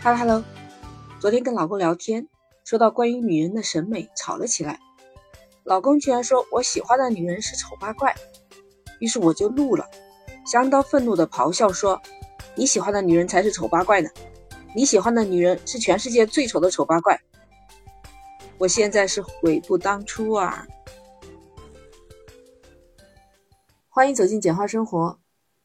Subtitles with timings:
[0.00, 0.44] 哈喽哈喽，
[1.18, 2.28] 昨天跟老公聊天，
[2.64, 4.78] 说到关于女人的审美，吵了起来。
[5.64, 8.14] 老公居然说我喜欢的女人是丑八怪，
[9.00, 9.84] 于是我就怒了，
[10.46, 12.00] 相当愤怒的咆哮说
[12.54, 14.08] ：“你喜欢的女人才是丑八怪呢！
[14.72, 17.20] 你喜欢的女人是全世界最丑的丑八怪！”
[18.56, 20.64] 我现在是悔不当初啊！
[23.88, 25.18] 欢迎走进简化生活，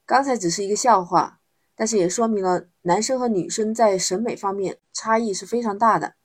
[0.07, 1.39] 刚才只是一个笑话。
[1.75, 6.15] 但是也说明了男生和女生在审美方面差异是非常大的。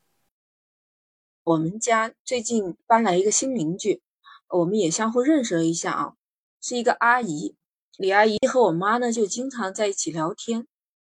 [1.45, 4.03] 我们家最近搬来一个新邻居，
[4.49, 6.15] 我们也相互认识了一下啊，
[6.61, 7.57] 是一个阿姨。
[7.97, 10.67] 李阿姨和我妈呢就经常在一起聊天。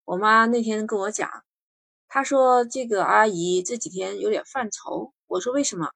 [0.05, 1.29] 我妈那天跟我讲，
[2.07, 5.13] 她说这个阿姨这几天有点犯愁。
[5.27, 5.91] 我说为什么？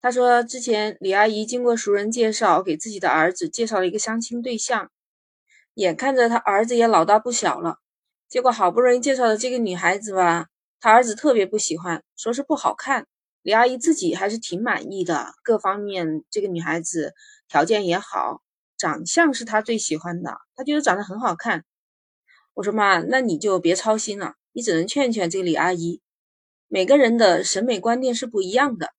[0.00, 4.90] 她说之前李阿姨经过熟人介绍，给自己的儿子介绍了一个相亲对象。
[5.74, 7.78] 眼看着他儿子也老大不小了，
[8.28, 10.48] 结果好不容易介绍的这个女孩子吧，
[10.80, 13.06] 他儿子特别不喜欢，说是不好看。
[13.42, 17.14] 李阿姨自己还是挺满意的，各方面这个女孩子
[17.48, 18.42] 条件也好，
[18.76, 21.64] 长相是她最喜欢的，她觉得长得很好看。
[22.54, 26.00] 我说妈，那你就别操心了，你只能劝劝这个李阿姨。
[26.68, 28.90] 每个人的审美观念是不一样的，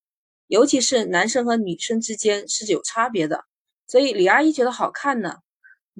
[0.47, 3.45] 尤其是男生和女生之间是有差别的，
[3.87, 5.37] 所以李阿姨觉得好看呢。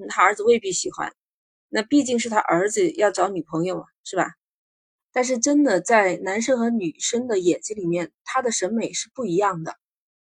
[0.08, 1.12] 他儿子未必喜欢，
[1.68, 4.32] 那毕竟是他儿子要找女朋友嘛，是吧？
[5.12, 9.76] 但是真的在男生和女生的眼睛里面，他的审美是不一样的，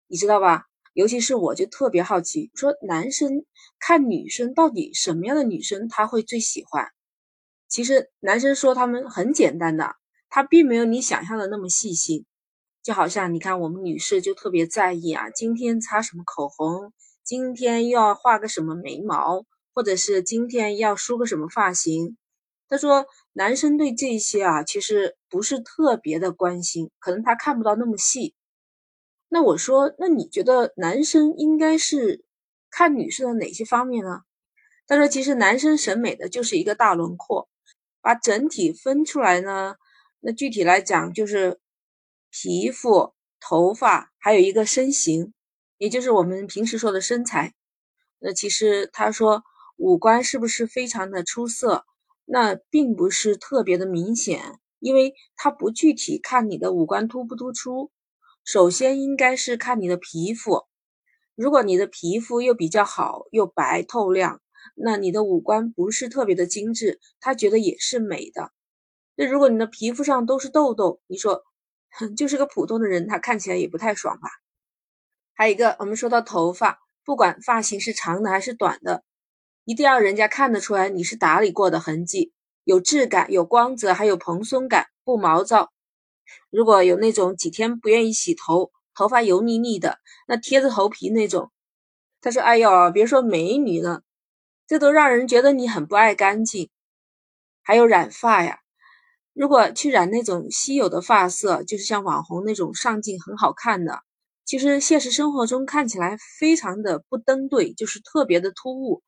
[0.07, 0.65] 你知道吧？
[0.93, 3.45] 尤其是我就特别好奇，说男生
[3.79, 6.87] 看女生到底什么样的女生他会最喜欢？
[7.67, 9.95] 其实男生说他们很简单的，
[10.29, 12.25] 他并没有你想象的那么细心，
[12.81, 16.93] 就好像你看我们女士就特别在意啊，今天擦什么口红。
[17.27, 22.15] 今天要画个什么眉毛，或者是今天要梳个什么发型？
[22.69, 28.33] 他说，男生对这些啊，其实不是特别的关心，可能他看不到那么细。
[29.27, 32.23] 那我说，那你觉得男生应该是
[32.69, 34.21] 看女生的哪些方面呢？
[34.87, 37.49] 他说，其实男生审美的就是一个大轮廓，
[37.99, 39.75] 把整体分出来呢，
[40.21, 41.59] 那具体来讲就是
[42.31, 45.33] 皮肤、头发，还有一个身形。
[45.77, 47.53] 也就是我们平时说的身材，
[48.19, 49.43] 那其实他说
[49.75, 51.85] 五官是不是非常的出色？
[52.25, 57.91] 那并不是特别的明显，因为他不具体看你的五官突不突出。
[58.43, 60.63] 首先应该是看你的皮肤，
[61.35, 64.41] 如果你的皮肤又比较好，又白透亮，
[64.75, 68.51] 那你的五官不是特别的精致，他觉得也是美的。
[69.15, 71.43] 那如果你的皮肤上都是痘痘，你说
[72.17, 74.29] 就是个普通的人，他看起来也不太爽吧？
[75.37, 79.03] 还有一个，我们说到头发，不管发型是长的还是短的，
[79.65, 82.33] 一定要人家看得出来你是打理过的痕迹，
[82.63, 85.71] 有质感、有光泽，还有蓬松感，不毛躁。
[86.49, 91.51] 如果有那种几天不愿意洗头，头发油腻腻的，那贴着头皮那种，
[92.19, 94.01] 他说：“哎呦，别说美女了，
[94.65, 96.71] 这都让人觉得你很不爱干净。”
[97.61, 98.61] 还有染发呀，
[99.33, 104.01] 如果去染那种稀有的发色，就是像网红那种上镜很好看的。
[104.47, 109.03] 其实现实生活中看起来非常的不登对，就是特别的突兀。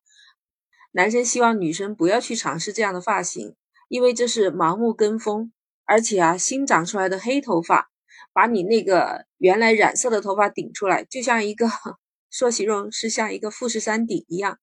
[0.91, 3.55] 男生希望女生不要去尝试这样的发型，
[3.87, 5.53] 因为这是盲目跟风，
[5.85, 7.89] 而且啊，新长出来的黑头发
[8.33, 11.67] 把你那个原来染色的头发顶出来，就像一个
[12.29, 14.59] 说形容是像一个富士山顶一样，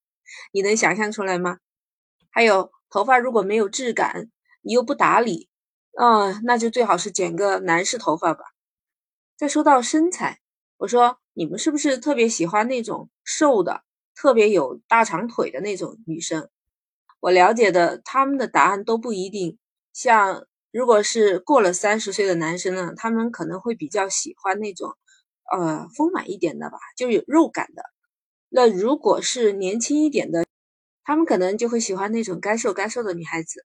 [0.52, 1.56] 你能想象出来吗？
[2.30, 4.28] 还有头发如果没有质感，
[4.60, 5.48] 你又不打理，
[5.98, 8.44] 嗯，那就最好是剪个男士头发吧。
[9.38, 10.40] 再说到身材。
[10.78, 13.82] 我说你们是不是特别喜欢那种瘦的、
[14.14, 16.50] 特别有大长腿的那种女生？
[17.20, 19.58] 我了解的，他们的答案都不一定。
[19.94, 24.92] 像如果是过了三十岁的男生呢，他们可能会比较喜欢那种，
[25.50, 27.82] 呃，丰满一点的吧，就有肉感的。
[28.50, 30.44] 那如果是年轻一点的，
[31.04, 33.64] 他们可能就会喜欢那种该瘦该瘦的女孩子。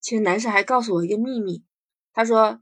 [0.00, 1.62] 其实男生还告诉我一个秘密，
[2.14, 2.60] 他说。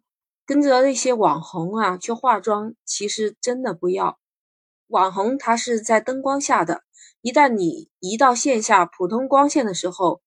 [0.50, 4.18] 跟着那些网红啊去化妆，其实真的不要。
[4.88, 6.82] 网红他是在灯光下的，
[7.20, 10.22] 一旦你移到线下普通光线的时候，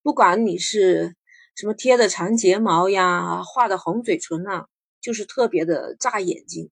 [0.00, 1.16] 不管你是
[1.56, 4.68] 什么贴的长睫毛呀，画的红嘴唇啊，
[5.00, 6.70] 就是特别的炸眼睛。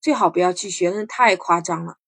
[0.00, 1.98] 最好不要去学，那太夸张了。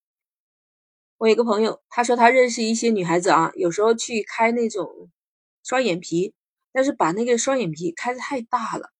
[1.18, 5.08] 我有个朋友，他说他认识一些女孩子啊，有时候去开那种
[5.62, 6.34] 双眼皮，
[6.72, 8.90] 但是把那个双眼皮开的太大了。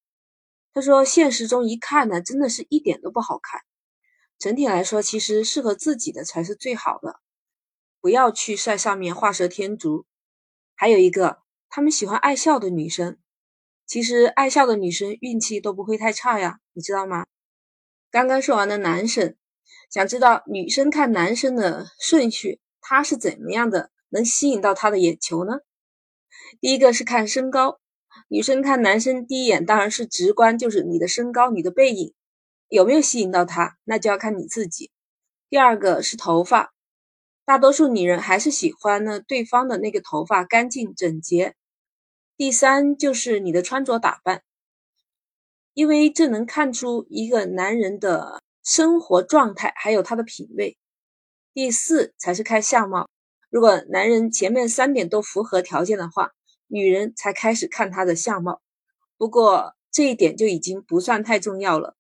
[0.74, 3.60] 他说：“现实中一看呢，真的是一点都不好看。
[4.38, 7.20] 整体来说，其实适合自己的才是最好的，
[8.00, 10.06] 不要去晒上面画蛇添足。
[10.74, 13.18] 还有一个，他们喜欢爱笑的女生，
[13.86, 17.26] 其实爱笑的女生运气都不会太差呀，你知道吗？
[18.10, 19.36] 刚刚说完的男生，
[19.90, 25.58] 想知道女生看男生的顺序，他是怎么样的能吸引到她的眼球呢？
[26.60, 27.78] 第一个是看身高，
[28.32, 32.14] 女生看男生第一眼当然是直观，就是你的身高、你的背影
[32.70, 34.90] 有没有吸引到他，那就要看你自己。
[35.50, 36.72] 第二个是头发，
[37.44, 41.54] 大多数女人还是喜欢呢对方的那个头发干净整洁。
[42.38, 44.42] 第三就是你的穿着打扮，
[45.74, 50.78] 因为这能看出一个男人的生活状态，还有他的品味。
[51.52, 53.10] 第四才是看相貌，
[53.50, 56.32] 如果男人前面三点都符合条件的话。
[56.72, 58.62] 女人才开始看他的相貌，
[59.18, 61.96] 不过这一点就已经不算太重要了，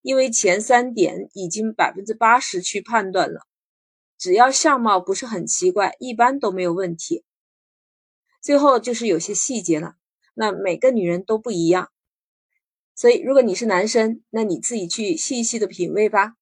[0.00, 3.40] 因为前三点已经百分之八十去判断了，
[4.16, 7.24] 只要相貌不是很奇怪，一般都没有问题。
[8.40, 9.96] 最后就是有些细节了，
[10.34, 11.90] 那每个女人都不一样，
[12.94, 16.34] 所以如果你是男生，那你自己去细细的品味吧。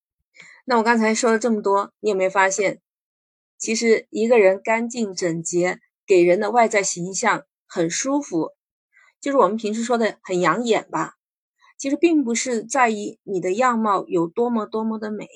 [0.67, 2.82] 那我刚才说了这么多，你有没有发现，
[3.56, 7.46] 其实一个人干净整洁，给人的外在形象。
[7.66, 8.52] 很舒服，
[9.20, 11.14] 就是我们平时说的很养眼吧。
[11.76, 15.28] 其实并不是在意你的样貌有多么多么的美，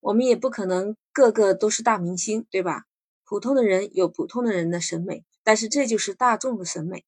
[0.00, 2.84] 我们也不可能个个都是大明星，对吧？
[3.24, 7.04] 普通的人有普通的人的审美，但是这就是大众的审美。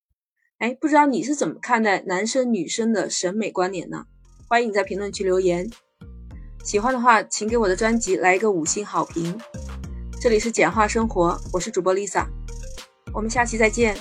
[0.58, 4.06] 哎，不知道你是怎么看待男生女生的审美观点呢？
[4.48, 5.70] 欢迎你在评论区留言。
[6.64, 9.38] 喜欢的话，请给我的专辑来一个五星好评。
[10.20, 12.26] 这里是简化生活，我是主播 Lisa，
[13.18, 13.96] 我们下期再见。